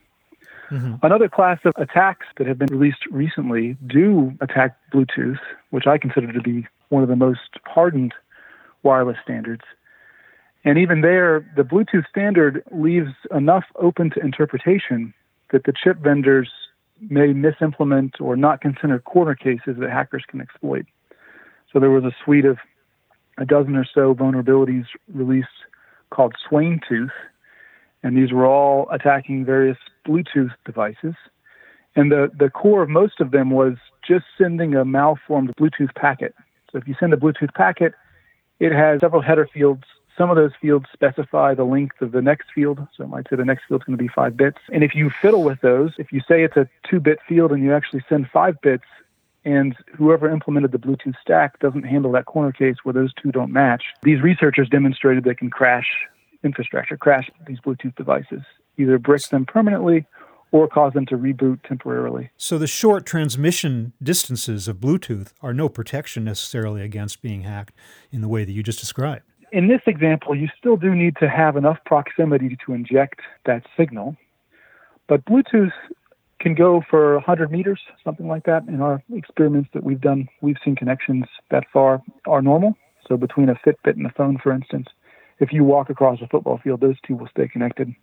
Mm-hmm. 0.71 1.03
Another 1.03 1.27
class 1.27 1.59
of 1.65 1.73
attacks 1.77 2.27
that 2.37 2.45
have 2.45 2.59
been 2.59 2.69
released 2.69 3.05
recently 3.09 3.75
do 3.87 4.33
attack 4.39 4.77
Bluetooth, 4.93 5.39
which 5.71 5.87
I 5.87 5.97
consider 5.97 6.31
to 6.31 6.41
be 6.41 6.67
one 6.89 7.01
of 7.01 7.09
the 7.09 7.15
most 7.15 7.57
hardened 7.65 8.13
wireless 8.83 9.17
standards. 9.23 9.63
And 10.65 10.77
even 10.77 11.01
there, 11.01 11.45
the 11.55 11.63
Bluetooth 11.63 12.07
standard 12.09 12.63
leaves 12.71 13.11
enough 13.31 13.63
open 13.75 14.09
to 14.11 14.19
interpretation 14.19 15.13
that 15.51 15.63
the 15.63 15.73
chip 15.73 15.97
vendors 15.97 16.49
may 17.01 17.33
misimplement 17.33 18.19
or 18.19 18.35
not 18.35 18.61
consider 18.61 18.99
corner 18.99 19.35
cases 19.35 19.77
that 19.79 19.89
hackers 19.89 20.23
can 20.27 20.41
exploit. 20.41 20.85
So 21.71 21.79
there 21.79 21.89
was 21.89 22.03
a 22.03 22.11
suite 22.23 22.45
of 22.45 22.57
a 23.37 23.45
dozen 23.45 23.75
or 23.75 23.85
so 23.85 24.13
vulnerabilities 24.13 24.85
released 25.13 25.47
called 26.09 26.35
SweynTooth, 26.49 27.11
and 28.03 28.17
these 28.17 28.33
were 28.33 28.45
all 28.45 28.89
attacking 28.91 29.45
various 29.45 29.77
Bluetooth 30.05 30.51
devices. 30.65 31.15
And 31.95 32.11
the, 32.11 32.29
the 32.37 32.49
core 32.49 32.81
of 32.81 32.89
most 32.89 33.19
of 33.21 33.31
them 33.31 33.49
was 33.49 33.75
just 34.05 34.25
sending 34.37 34.75
a 34.75 34.83
malformed 34.83 35.53
Bluetooth 35.55 35.93
packet. 35.95 36.35
So 36.71 36.77
if 36.77 36.87
you 36.87 36.95
send 36.99 37.13
a 37.13 37.17
Bluetooth 37.17 37.53
packet, 37.53 37.93
it 38.59 38.71
has 38.71 38.99
several 38.99 39.21
header 39.21 39.47
fields 39.53 39.83
some 40.19 40.29
of 40.29 40.35
those 40.35 40.51
fields 40.61 40.85
specify 40.91 41.53
the 41.53 41.63
length 41.63 42.01
of 42.01 42.11
the 42.11 42.21
next 42.21 42.49
field. 42.53 42.85
So 42.95 43.05
it 43.05 43.07
might 43.07 43.27
say 43.29 43.37
the 43.37 43.45
next 43.45 43.63
field 43.67 43.81
is 43.81 43.85
going 43.85 43.97
to 43.97 44.03
be 44.03 44.09
five 44.09 44.35
bits. 44.35 44.57
And 44.71 44.83
if 44.83 44.93
you 44.93 45.09
fiddle 45.09 45.43
with 45.43 45.61
those, 45.61 45.91
if 45.97 46.11
you 46.11 46.19
say 46.27 46.43
it's 46.43 46.57
a 46.57 46.67
two 46.87 46.99
bit 46.99 47.19
field 47.27 47.51
and 47.53 47.63
you 47.63 47.73
actually 47.73 48.03
send 48.09 48.29
five 48.29 48.59
bits, 48.61 48.83
and 49.45 49.73
whoever 49.95 50.29
implemented 50.29 50.73
the 50.73 50.77
Bluetooth 50.77 51.15
stack 51.21 51.57
doesn't 51.59 51.83
handle 51.83 52.11
that 52.11 52.25
corner 52.25 52.51
case 52.51 52.75
where 52.83 52.91
those 52.91 53.13
two 53.13 53.31
don't 53.31 53.53
match, 53.53 53.83
these 54.03 54.21
researchers 54.21 54.67
demonstrated 54.67 55.23
they 55.23 55.33
can 55.33 55.49
crash 55.49 55.87
infrastructure, 56.43 56.97
crash 56.97 57.31
these 57.47 57.59
Bluetooth 57.61 57.95
devices, 57.95 58.41
either 58.77 58.99
brick 58.99 59.21
them 59.29 59.45
permanently 59.45 60.05
or 60.51 60.67
cause 60.67 60.91
them 60.91 61.05
to 61.05 61.15
reboot 61.15 61.61
temporarily. 61.63 62.29
So 62.35 62.57
the 62.57 62.67
short 62.67 63.05
transmission 63.05 63.93
distances 64.03 64.67
of 64.67 64.77
Bluetooth 64.77 65.31
are 65.41 65.53
no 65.53 65.69
protection 65.69 66.25
necessarily 66.25 66.81
against 66.81 67.21
being 67.21 67.43
hacked 67.43 67.73
in 68.11 68.19
the 68.19 68.27
way 68.27 68.43
that 68.43 68.51
you 68.51 68.61
just 68.61 68.79
described 68.81 69.23
in 69.51 69.67
this 69.67 69.81
example, 69.85 70.35
you 70.35 70.47
still 70.57 70.77
do 70.77 70.95
need 70.95 71.15
to 71.17 71.29
have 71.29 71.55
enough 71.55 71.77
proximity 71.85 72.57
to 72.65 72.73
inject 72.73 73.21
that 73.45 73.63
signal. 73.77 74.15
But 75.07 75.25
Bluetooth 75.25 75.73
can 76.39 76.53
go 76.53 76.81
for 76.89 77.15
100 77.15 77.51
meters, 77.51 77.81
something 78.03 78.27
like 78.27 78.45
that. 78.45 78.67
In 78.67 78.81
our 78.81 79.03
experiments 79.13 79.69
that 79.73 79.83
we've 79.83 79.99
done, 79.99 80.29
we've 80.41 80.57
seen 80.63 80.75
connections 80.75 81.25
that 81.51 81.65
far 81.71 82.01
are 82.25 82.41
normal. 82.41 82.77
So 83.07 83.17
between 83.17 83.49
a 83.49 83.55
Fitbit 83.55 83.97
and 83.97 84.05
a 84.05 84.11
phone, 84.11 84.37
for 84.37 84.51
instance, 84.51 84.87
if 85.39 85.51
you 85.51 85.63
walk 85.63 85.89
across 85.89 86.21
a 86.21 86.27
football 86.27 86.59
field, 86.63 86.81
those 86.81 86.95
two 87.05 87.15
will 87.15 87.27
stay 87.27 87.47
connected. 87.47 87.93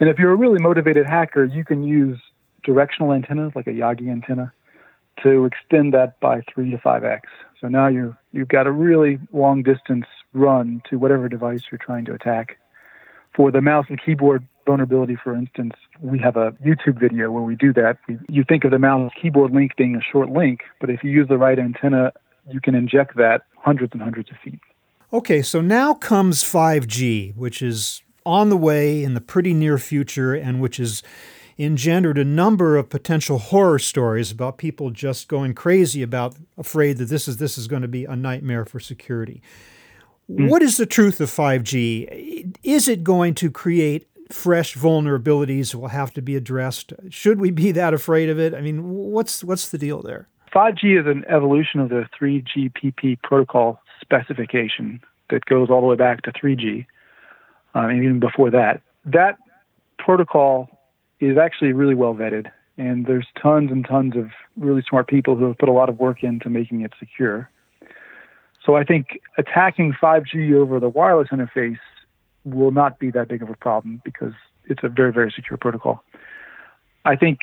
And 0.00 0.08
if 0.08 0.18
you're 0.18 0.32
a 0.32 0.36
really 0.36 0.60
motivated 0.60 1.06
hacker, 1.06 1.44
you 1.44 1.64
can 1.64 1.82
use 1.82 2.20
directional 2.62 3.12
antennas 3.12 3.52
like 3.54 3.66
a 3.66 3.70
Yagi 3.72 4.10
antenna 4.10 4.52
to 5.22 5.46
extend 5.46 5.94
that 5.94 6.20
by 6.20 6.42
three 6.52 6.70
to 6.70 6.78
five 6.78 7.04
x. 7.04 7.28
So 7.60 7.68
now 7.68 7.88
you 7.88 8.16
you've 8.32 8.48
got 8.48 8.66
a 8.66 8.72
really 8.72 9.18
long 9.32 9.62
distance 9.62 10.06
run 10.32 10.82
to 10.90 10.98
whatever 10.98 11.28
device 11.28 11.62
you're 11.70 11.78
trying 11.78 12.04
to 12.06 12.12
attack. 12.12 12.58
For 13.34 13.50
the 13.50 13.60
mouse 13.60 13.86
and 13.88 14.00
keyboard 14.04 14.46
vulnerability, 14.66 15.16
for 15.22 15.34
instance, 15.34 15.72
we 16.00 16.18
have 16.18 16.36
a 16.36 16.52
YouTube 16.64 17.00
video 17.00 17.30
where 17.30 17.42
we 17.42 17.56
do 17.56 17.72
that. 17.74 17.98
You 18.28 18.44
think 18.46 18.64
of 18.64 18.70
the 18.70 18.78
mouse 18.78 19.00
and 19.00 19.22
keyboard 19.22 19.52
link 19.52 19.76
being 19.76 19.94
a 19.96 20.00
short 20.12 20.30
link, 20.30 20.60
but 20.80 20.90
if 20.90 21.02
you 21.02 21.10
use 21.10 21.28
the 21.28 21.38
right 21.38 21.58
antenna, 21.58 22.12
you 22.50 22.60
can 22.60 22.74
inject 22.74 23.16
that 23.16 23.42
hundreds 23.56 23.92
and 23.92 24.02
hundreds 24.02 24.30
of 24.30 24.36
feet. 24.38 24.60
Okay, 25.12 25.40
so 25.40 25.60
now 25.60 25.94
comes 25.94 26.44
5G, 26.44 27.34
which 27.36 27.62
is 27.62 28.02
on 28.26 28.50
the 28.50 28.56
way 28.56 29.02
in 29.02 29.14
the 29.14 29.20
pretty 29.20 29.54
near 29.54 29.78
future 29.78 30.34
and 30.34 30.60
which 30.60 30.78
is 30.78 31.02
engendered 31.58 32.18
a 32.18 32.24
number 32.24 32.76
of 32.76 32.88
potential 32.88 33.38
horror 33.38 33.78
stories 33.78 34.30
about 34.30 34.58
people 34.58 34.90
just 34.90 35.26
going 35.26 35.54
crazy 35.54 36.02
about 36.02 36.36
afraid 36.56 36.98
that 36.98 37.06
this 37.06 37.26
is 37.26 37.38
this 37.38 37.58
is 37.58 37.66
going 37.66 37.82
to 37.82 37.88
be 37.88 38.04
a 38.04 38.14
nightmare 38.14 38.64
for 38.64 38.78
security. 38.78 39.42
Mm. 40.30 40.48
What 40.48 40.62
is 40.62 40.76
the 40.76 40.86
truth 40.86 41.20
of 41.20 41.30
5G? 41.30 42.56
Is 42.62 42.88
it 42.88 43.02
going 43.02 43.34
to 43.34 43.50
create 43.50 44.08
fresh 44.30 44.76
vulnerabilities 44.76 45.72
that 45.72 45.78
will 45.78 45.88
have 45.88 46.12
to 46.14 46.22
be 46.22 46.36
addressed? 46.36 46.92
Should 47.08 47.40
we 47.40 47.50
be 47.50 47.72
that 47.72 47.94
afraid 47.94 48.28
of 48.28 48.38
it? 48.38 48.54
I 48.54 48.60
mean, 48.60 48.88
what's 48.88 49.42
what's 49.42 49.68
the 49.68 49.78
deal 49.78 50.02
there? 50.02 50.28
5G 50.54 51.00
is 51.00 51.06
an 51.06 51.24
evolution 51.28 51.80
of 51.80 51.88
the 51.88 52.06
3GPP 52.18 53.22
protocol 53.22 53.80
specification 54.00 55.00
that 55.30 55.44
goes 55.44 55.68
all 55.70 55.80
the 55.80 55.86
way 55.86 55.96
back 55.96 56.22
to 56.22 56.32
3G, 56.32 56.86
um, 57.74 57.90
and 57.90 58.02
even 58.02 58.20
before 58.20 58.50
that. 58.50 58.80
That 59.04 59.36
protocol 59.98 60.68
is 61.20 61.36
actually 61.36 61.72
really 61.72 61.94
well 61.94 62.14
vetted, 62.14 62.50
and 62.78 63.06
there's 63.06 63.26
tons 63.40 63.70
and 63.70 63.86
tons 63.86 64.16
of 64.16 64.30
really 64.56 64.82
smart 64.88 65.08
people 65.08 65.36
who 65.36 65.46
have 65.46 65.58
put 65.58 65.68
a 65.68 65.72
lot 65.72 65.88
of 65.88 65.98
work 65.98 66.22
into 66.22 66.48
making 66.48 66.82
it 66.82 66.92
secure. 66.98 67.50
So 68.64 68.76
I 68.76 68.84
think 68.84 69.20
attacking 69.36 69.94
5G 70.00 70.54
over 70.54 70.80
the 70.80 70.88
wireless 70.88 71.28
interface 71.28 71.78
will 72.44 72.70
not 72.70 72.98
be 72.98 73.10
that 73.12 73.28
big 73.28 73.42
of 73.42 73.50
a 73.50 73.56
problem 73.56 74.00
because 74.04 74.32
it's 74.66 74.82
a 74.82 74.88
very, 74.88 75.12
very 75.12 75.32
secure 75.34 75.56
protocol. 75.56 76.02
I 77.04 77.16
think 77.16 77.38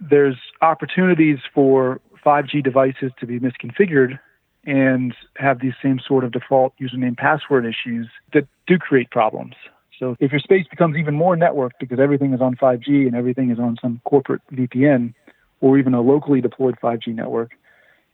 there's 0.00 0.36
opportunities 0.62 1.38
for 1.54 2.00
5G 2.24 2.62
devices 2.62 3.12
to 3.20 3.26
be 3.26 3.38
misconfigured 3.38 4.18
and 4.64 5.14
have 5.36 5.60
these 5.60 5.72
same 5.82 6.00
sort 6.06 6.24
of 6.24 6.32
default 6.32 6.74
username 6.80 7.16
password 7.16 7.64
issues 7.64 8.08
that 8.32 8.46
do 8.66 8.78
create 8.78 9.10
problems. 9.10 9.54
So 9.98 10.16
if 10.18 10.32
your 10.32 10.40
space 10.40 10.66
becomes 10.68 10.96
even 10.96 11.14
more 11.14 11.36
networked 11.36 11.78
because 11.78 11.98
everything 11.98 12.32
is 12.32 12.40
on 12.40 12.56
5G 12.56 13.06
and 13.06 13.14
everything 13.14 13.50
is 13.50 13.58
on 13.58 13.76
some 13.80 14.00
corporate 14.04 14.40
VPN 14.52 15.14
or 15.60 15.78
even 15.78 15.92
a 15.92 16.00
locally 16.00 16.40
deployed 16.40 16.76
5G 16.82 17.14
network, 17.14 17.50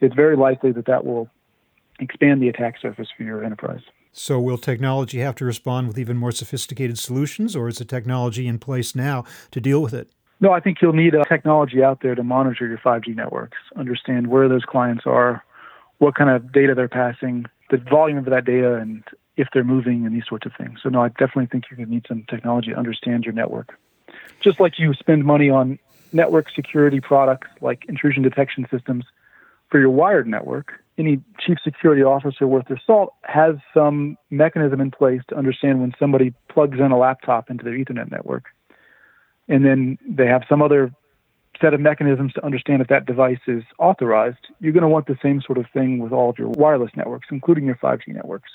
it's 0.01 0.15
very 0.15 0.37
likely 0.37 0.73
that 0.73 0.87
that 0.87 1.05
will 1.05 1.29
expand 2.01 2.43
the 2.43 2.49
attack 2.49 2.79
surface 2.81 3.09
for 3.17 3.23
your 3.23 3.45
enterprise. 3.45 3.83
So, 4.13 4.41
will 4.41 4.59
technology 4.59 5.19
have 5.19 5.35
to 5.37 5.45
respond 5.45 5.89
with 5.89 5.99
even 5.99 6.17
more 6.17 6.33
sophisticated 6.33 6.99
solutions, 6.99 7.55
or 7.55 7.69
is 7.69 7.79
the 7.79 7.85
technology 7.85 8.47
in 8.47 8.59
place 8.59 8.95
now 8.95 9.25
to 9.51 9.61
deal 9.61 9.83
with 9.83 9.93
it? 9.93 10.09
No, 10.41 10.53
I 10.53 10.61
think 10.61 10.81
you'll 10.81 10.95
need 10.95 11.15
a 11.15 11.25
technology 11.25 11.83
out 11.83 12.01
there 12.03 12.15
to 12.15 12.23
monitor 12.23 12.67
your 12.67 12.79
5G 12.79 13.15
networks, 13.15 13.59
understand 13.77 14.29
where 14.29 14.49
those 14.49 14.65
clients 14.65 15.05
are, 15.07 15.45
what 15.99 16.15
kind 16.15 16.31
of 16.31 16.53
data 16.53 16.75
they're 16.75 16.89
passing, 16.89 17.47
the 17.71 17.79
volume 17.79 18.19
of 18.19 18.25
that 18.27 18.45
data, 18.45 18.75
and 18.75 19.03
if 19.37 19.49
they're 19.53 19.65
moving 19.65 20.07
and 20.07 20.15
these 20.15 20.27
sorts 20.27 20.47
of 20.47 20.53
things. 20.57 20.81
So, 20.83 20.89
no, 20.89 21.03
I 21.03 21.09
definitely 21.09 21.47
think 21.47 21.65
you're 21.71 21.77
going 21.77 21.89
to 21.89 21.95
need 21.95 22.07
some 22.09 22.25
technology 22.29 22.71
to 22.71 22.77
understand 22.77 23.25
your 23.25 23.35
network. 23.35 23.79
Just 24.41 24.61
like 24.61 24.79
you 24.79 24.95
spend 24.95 25.25
money 25.25 25.51
on 25.51 25.79
network 26.13 26.51
security 26.55 27.01
products 27.01 27.49
like 27.61 27.85
intrusion 27.87 28.23
detection 28.23 28.67
systems 28.71 29.05
for 29.69 29.79
your 29.79 29.91
wired 29.91 30.27
network, 30.27 30.73
any 30.99 31.21
chief 31.39 31.59
security 31.63 32.03
officer 32.03 32.47
worth 32.47 32.67
their 32.69 32.81
salt 32.87 33.15
has 33.23 33.57
some 33.75 34.17
mechanism 34.31 34.81
in 34.81 34.91
place 34.91 35.21
to 35.29 35.37
understand 35.37 35.81
when 35.81 35.93
somebody 35.99 36.33
plugs 36.49 36.79
in 36.79 36.91
a 36.91 36.99
laptop 36.99 37.51
into 37.51 37.65
their 37.65 37.75
Ethernet 37.75 38.11
network. 38.11 38.45
And 39.49 39.65
then 39.65 39.99
they 40.09 40.27
have 40.27 40.43
some 40.49 40.63
other 40.63 40.91
set 41.61 41.75
of 41.75 41.81
mechanisms 41.81 42.33
to 42.35 42.45
understand 42.45 42.83
if 42.83 42.89
that 42.89 43.07
device 43.07 43.41
is 43.47 43.63
authorized. 43.79 44.39
You're 44.61 44.73
going 44.73 44.83
to 44.83 44.89
want 44.89 45.07
the 45.07 45.19
same 45.23 45.41
sort 45.41 45.59
of 45.59 45.67
thing 45.73 45.99
with 45.99 46.13
all 46.13 46.31
of 46.31 46.39
your 46.39 46.49
wireless 46.49 46.91
networks, 46.97 47.29
including 47.31 47.67
your 47.67 47.77
5G 47.77 48.09
networks. 48.09 48.51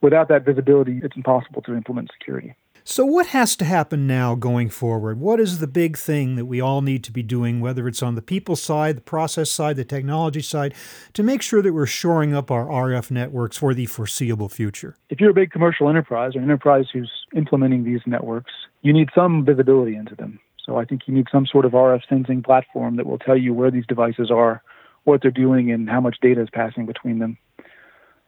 Without 0.00 0.28
that 0.28 0.44
visibility, 0.44 1.00
it's 1.02 1.16
impossible 1.16 1.62
to 1.62 1.74
implement 1.74 2.10
security. 2.18 2.54
So, 2.90 3.04
what 3.04 3.28
has 3.28 3.54
to 3.54 3.64
happen 3.64 4.08
now 4.08 4.34
going 4.34 4.68
forward? 4.68 5.20
What 5.20 5.38
is 5.38 5.60
the 5.60 5.68
big 5.68 5.96
thing 5.96 6.34
that 6.34 6.46
we 6.46 6.60
all 6.60 6.82
need 6.82 7.04
to 7.04 7.12
be 7.12 7.22
doing, 7.22 7.60
whether 7.60 7.86
it's 7.86 8.02
on 8.02 8.16
the 8.16 8.20
people 8.20 8.56
side, 8.56 8.96
the 8.96 9.00
process 9.00 9.48
side, 9.48 9.76
the 9.76 9.84
technology 9.84 10.40
side, 10.40 10.74
to 11.12 11.22
make 11.22 11.40
sure 11.40 11.62
that 11.62 11.72
we're 11.72 11.86
shoring 11.86 12.34
up 12.34 12.50
our 12.50 12.66
RF 12.66 13.12
networks 13.12 13.58
for 13.58 13.74
the 13.74 13.86
foreseeable 13.86 14.48
future? 14.48 14.96
If 15.08 15.20
you're 15.20 15.30
a 15.30 15.34
big 15.34 15.52
commercial 15.52 15.88
enterprise 15.88 16.34
or 16.34 16.40
an 16.40 16.46
enterprise 16.46 16.86
who's 16.92 17.12
implementing 17.32 17.84
these 17.84 18.00
networks, 18.06 18.50
you 18.82 18.92
need 18.92 19.10
some 19.14 19.44
visibility 19.44 19.94
into 19.94 20.16
them. 20.16 20.40
So, 20.66 20.76
I 20.76 20.84
think 20.84 21.02
you 21.06 21.14
need 21.14 21.28
some 21.30 21.46
sort 21.46 21.66
of 21.66 21.70
RF 21.70 22.00
sensing 22.08 22.42
platform 22.42 22.96
that 22.96 23.06
will 23.06 23.20
tell 23.20 23.36
you 23.36 23.54
where 23.54 23.70
these 23.70 23.86
devices 23.86 24.32
are, 24.32 24.64
what 25.04 25.22
they're 25.22 25.30
doing, 25.30 25.70
and 25.70 25.88
how 25.88 26.00
much 26.00 26.16
data 26.20 26.42
is 26.42 26.48
passing 26.52 26.86
between 26.86 27.20
them. 27.20 27.38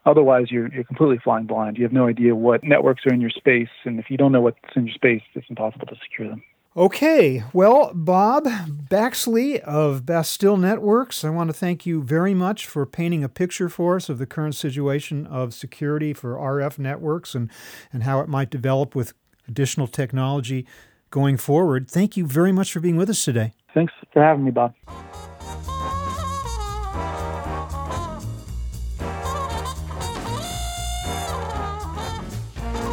Otherwise, 0.04 0.50
you're, 0.50 0.72
you're 0.72 0.84
completely 0.84 1.18
flying 1.22 1.46
blind. 1.46 1.76
You 1.76 1.84
have 1.84 1.92
no 1.92 2.08
idea 2.08 2.34
what 2.34 2.64
networks 2.64 3.02
are 3.06 3.14
in 3.14 3.20
your 3.20 3.30
space, 3.30 3.68
and 3.84 4.00
if 4.00 4.10
you 4.10 4.16
don't 4.16 4.32
know 4.32 4.40
what's 4.40 4.58
in 4.74 4.86
your 4.86 4.94
space, 4.94 5.22
it's 5.34 5.46
impossible 5.48 5.86
to 5.86 5.96
secure 6.02 6.28
them. 6.28 6.42
Okay, 6.74 7.44
well, 7.52 7.92
Bob 7.94 8.44
Baxley 8.44 9.60
of 9.60 10.06
Bastille 10.06 10.56
Networks, 10.56 11.22
I 11.22 11.28
want 11.28 11.50
to 11.50 11.54
thank 11.54 11.84
you 11.84 12.02
very 12.02 12.32
much 12.32 12.66
for 12.66 12.86
painting 12.86 13.22
a 13.22 13.28
picture 13.28 13.68
for 13.68 13.96
us 13.96 14.08
of 14.08 14.16
the 14.16 14.24
current 14.24 14.54
situation 14.54 15.26
of 15.26 15.52
security 15.52 16.14
for 16.14 16.34
RF 16.36 16.78
networks 16.78 17.34
and, 17.34 17.50
and 17.92 18.04
how 18.04 18.20
it 18.20 18.28
might 18.28 18.48
develop 18.48 18.94
with 18.94 19.12
additional 19.46 19.86
technology 19.86 20.66
going 21.10 21.36
forward. 21.36 21.90
Thank 21.90 22.16
you 22.16 22.26
very 22.26 22.52
much 22.52 22.72
for 22.72 22.80
being 22.80 22.96
with 22.96 23.10
us 23.10 23.22
today. 23.22 23.52
Thanks 23.74 23.92
for 24.10 24.22
having 24.22 24.44
me, 24.44 24.50
Bob. 24.50 24.72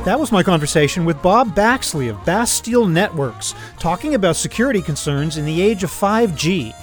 That 0.10 0.20
was 0.20 0.32
my 0.32 0.42
conversation 0.42 1.06
with 1.06 1.22
Bob 1.22 1.56
Baxley 1.56 2.10
of 2.10 2.26
Bastille 2.26 2.88
Networks, 2.88 3.54
talking 3.78 4.16
about 4.16 4.38
security 4.38 4.82
concerns 4.82 5.38
in 5.38 5.46
the 5.46 5.62
age 5.62 5.84
of 5.84 5.92
5G. 5.92 6.74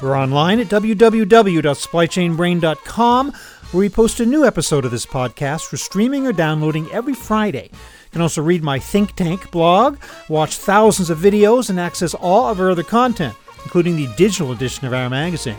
We're 0.00 0.16
online 0.16 0.60
at 0.60 0.68
www.supplychainbrain.com, 0.68 3.32
where 3.32 3.80
we 3.80 3.88
post 3.88 4.20
a 4.20 4.24
new 4.24 4.44
episode 4.44 4.84
of 4.84 4.92
this 4.92 5.04
podcast 5.04 5.66
for 5.66 5.76
streaming 5.76 6.28
or 6.28 6.32
downloading 6.32 6.88
every 6.92 7.14
Friday. 7.14 7.70
You 7.72 8.10
can 8.12 8.22
also 8.22 8.40
read 8.40 8.62
my 8.62 8.78
Think 8.78 9.16
Tank 9.16 9.50
blog, 9.50 9.98
watch 10.28 10.54
thousands 10.54 11.10
of 11.10 11.18
videos, 11.18 11.68
and 11.68 11.80
access 11.80 12.14
all 12.14 12.48
of 12.48 12.60
our 12.60 12.70
other 12.70 12.84
content, 12.84 13.34
including 13.64 13.96
the 13.96 14.06
digital 14.14 14.52
edition 14.52 14.86
of 14.86 14.94
our 14.94 15.10
magazine. 15.10 15.58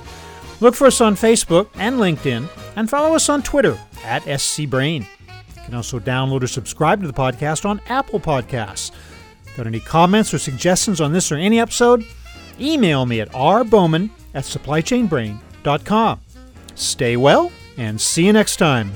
Look 0.62 0.76
for 0.76 0.88
us 0.88 1.02
on 1.02 1.18
Facebook 1.18 1.68
and 1.76 1.98
LinkedIn, 1.98 2.48
and 2.78 2.90
follow 2.90 3.18
us 3.18 3.28
on 3.28 3.44
Twitter 3.44 3.78
at 4.06 4.22
SCBrain 4.22 5.06
can 5.68 5.76
also 5.76 6.00
download 6.00 6.44
or 6.44 6.48
subscribe 6.48 7.02
to 7.02 7.08
the 7.08 7.14
podcast 7.14 7.66
on 7.66 7.82
Apple 7.88 8.22
Podcasts. 8.22 8.92
Got 9.58 9.68
any 9.68 9.82
comments 9.82 10.34
or 10.34 10.40
suggestions 10.40 11.02
on 11.02 11.12
this 11.12 11.32
or 11.32 11.36
any 11.36 11.60
episode? 11.60 12.06
Email 12.60 13.06
me 13.06 13.20
at 13.20 13.30
rbowman 13.32 14.10
at 14.34 14.46
supplychainbrain.com. 14.46 16.22
Stay 16.76 17.18
well 17.18 17.52
and 17.78 18.00
see 18.00 18.26
you 18.26 18.34
next 18.34 18.56
time. 18.56 18.92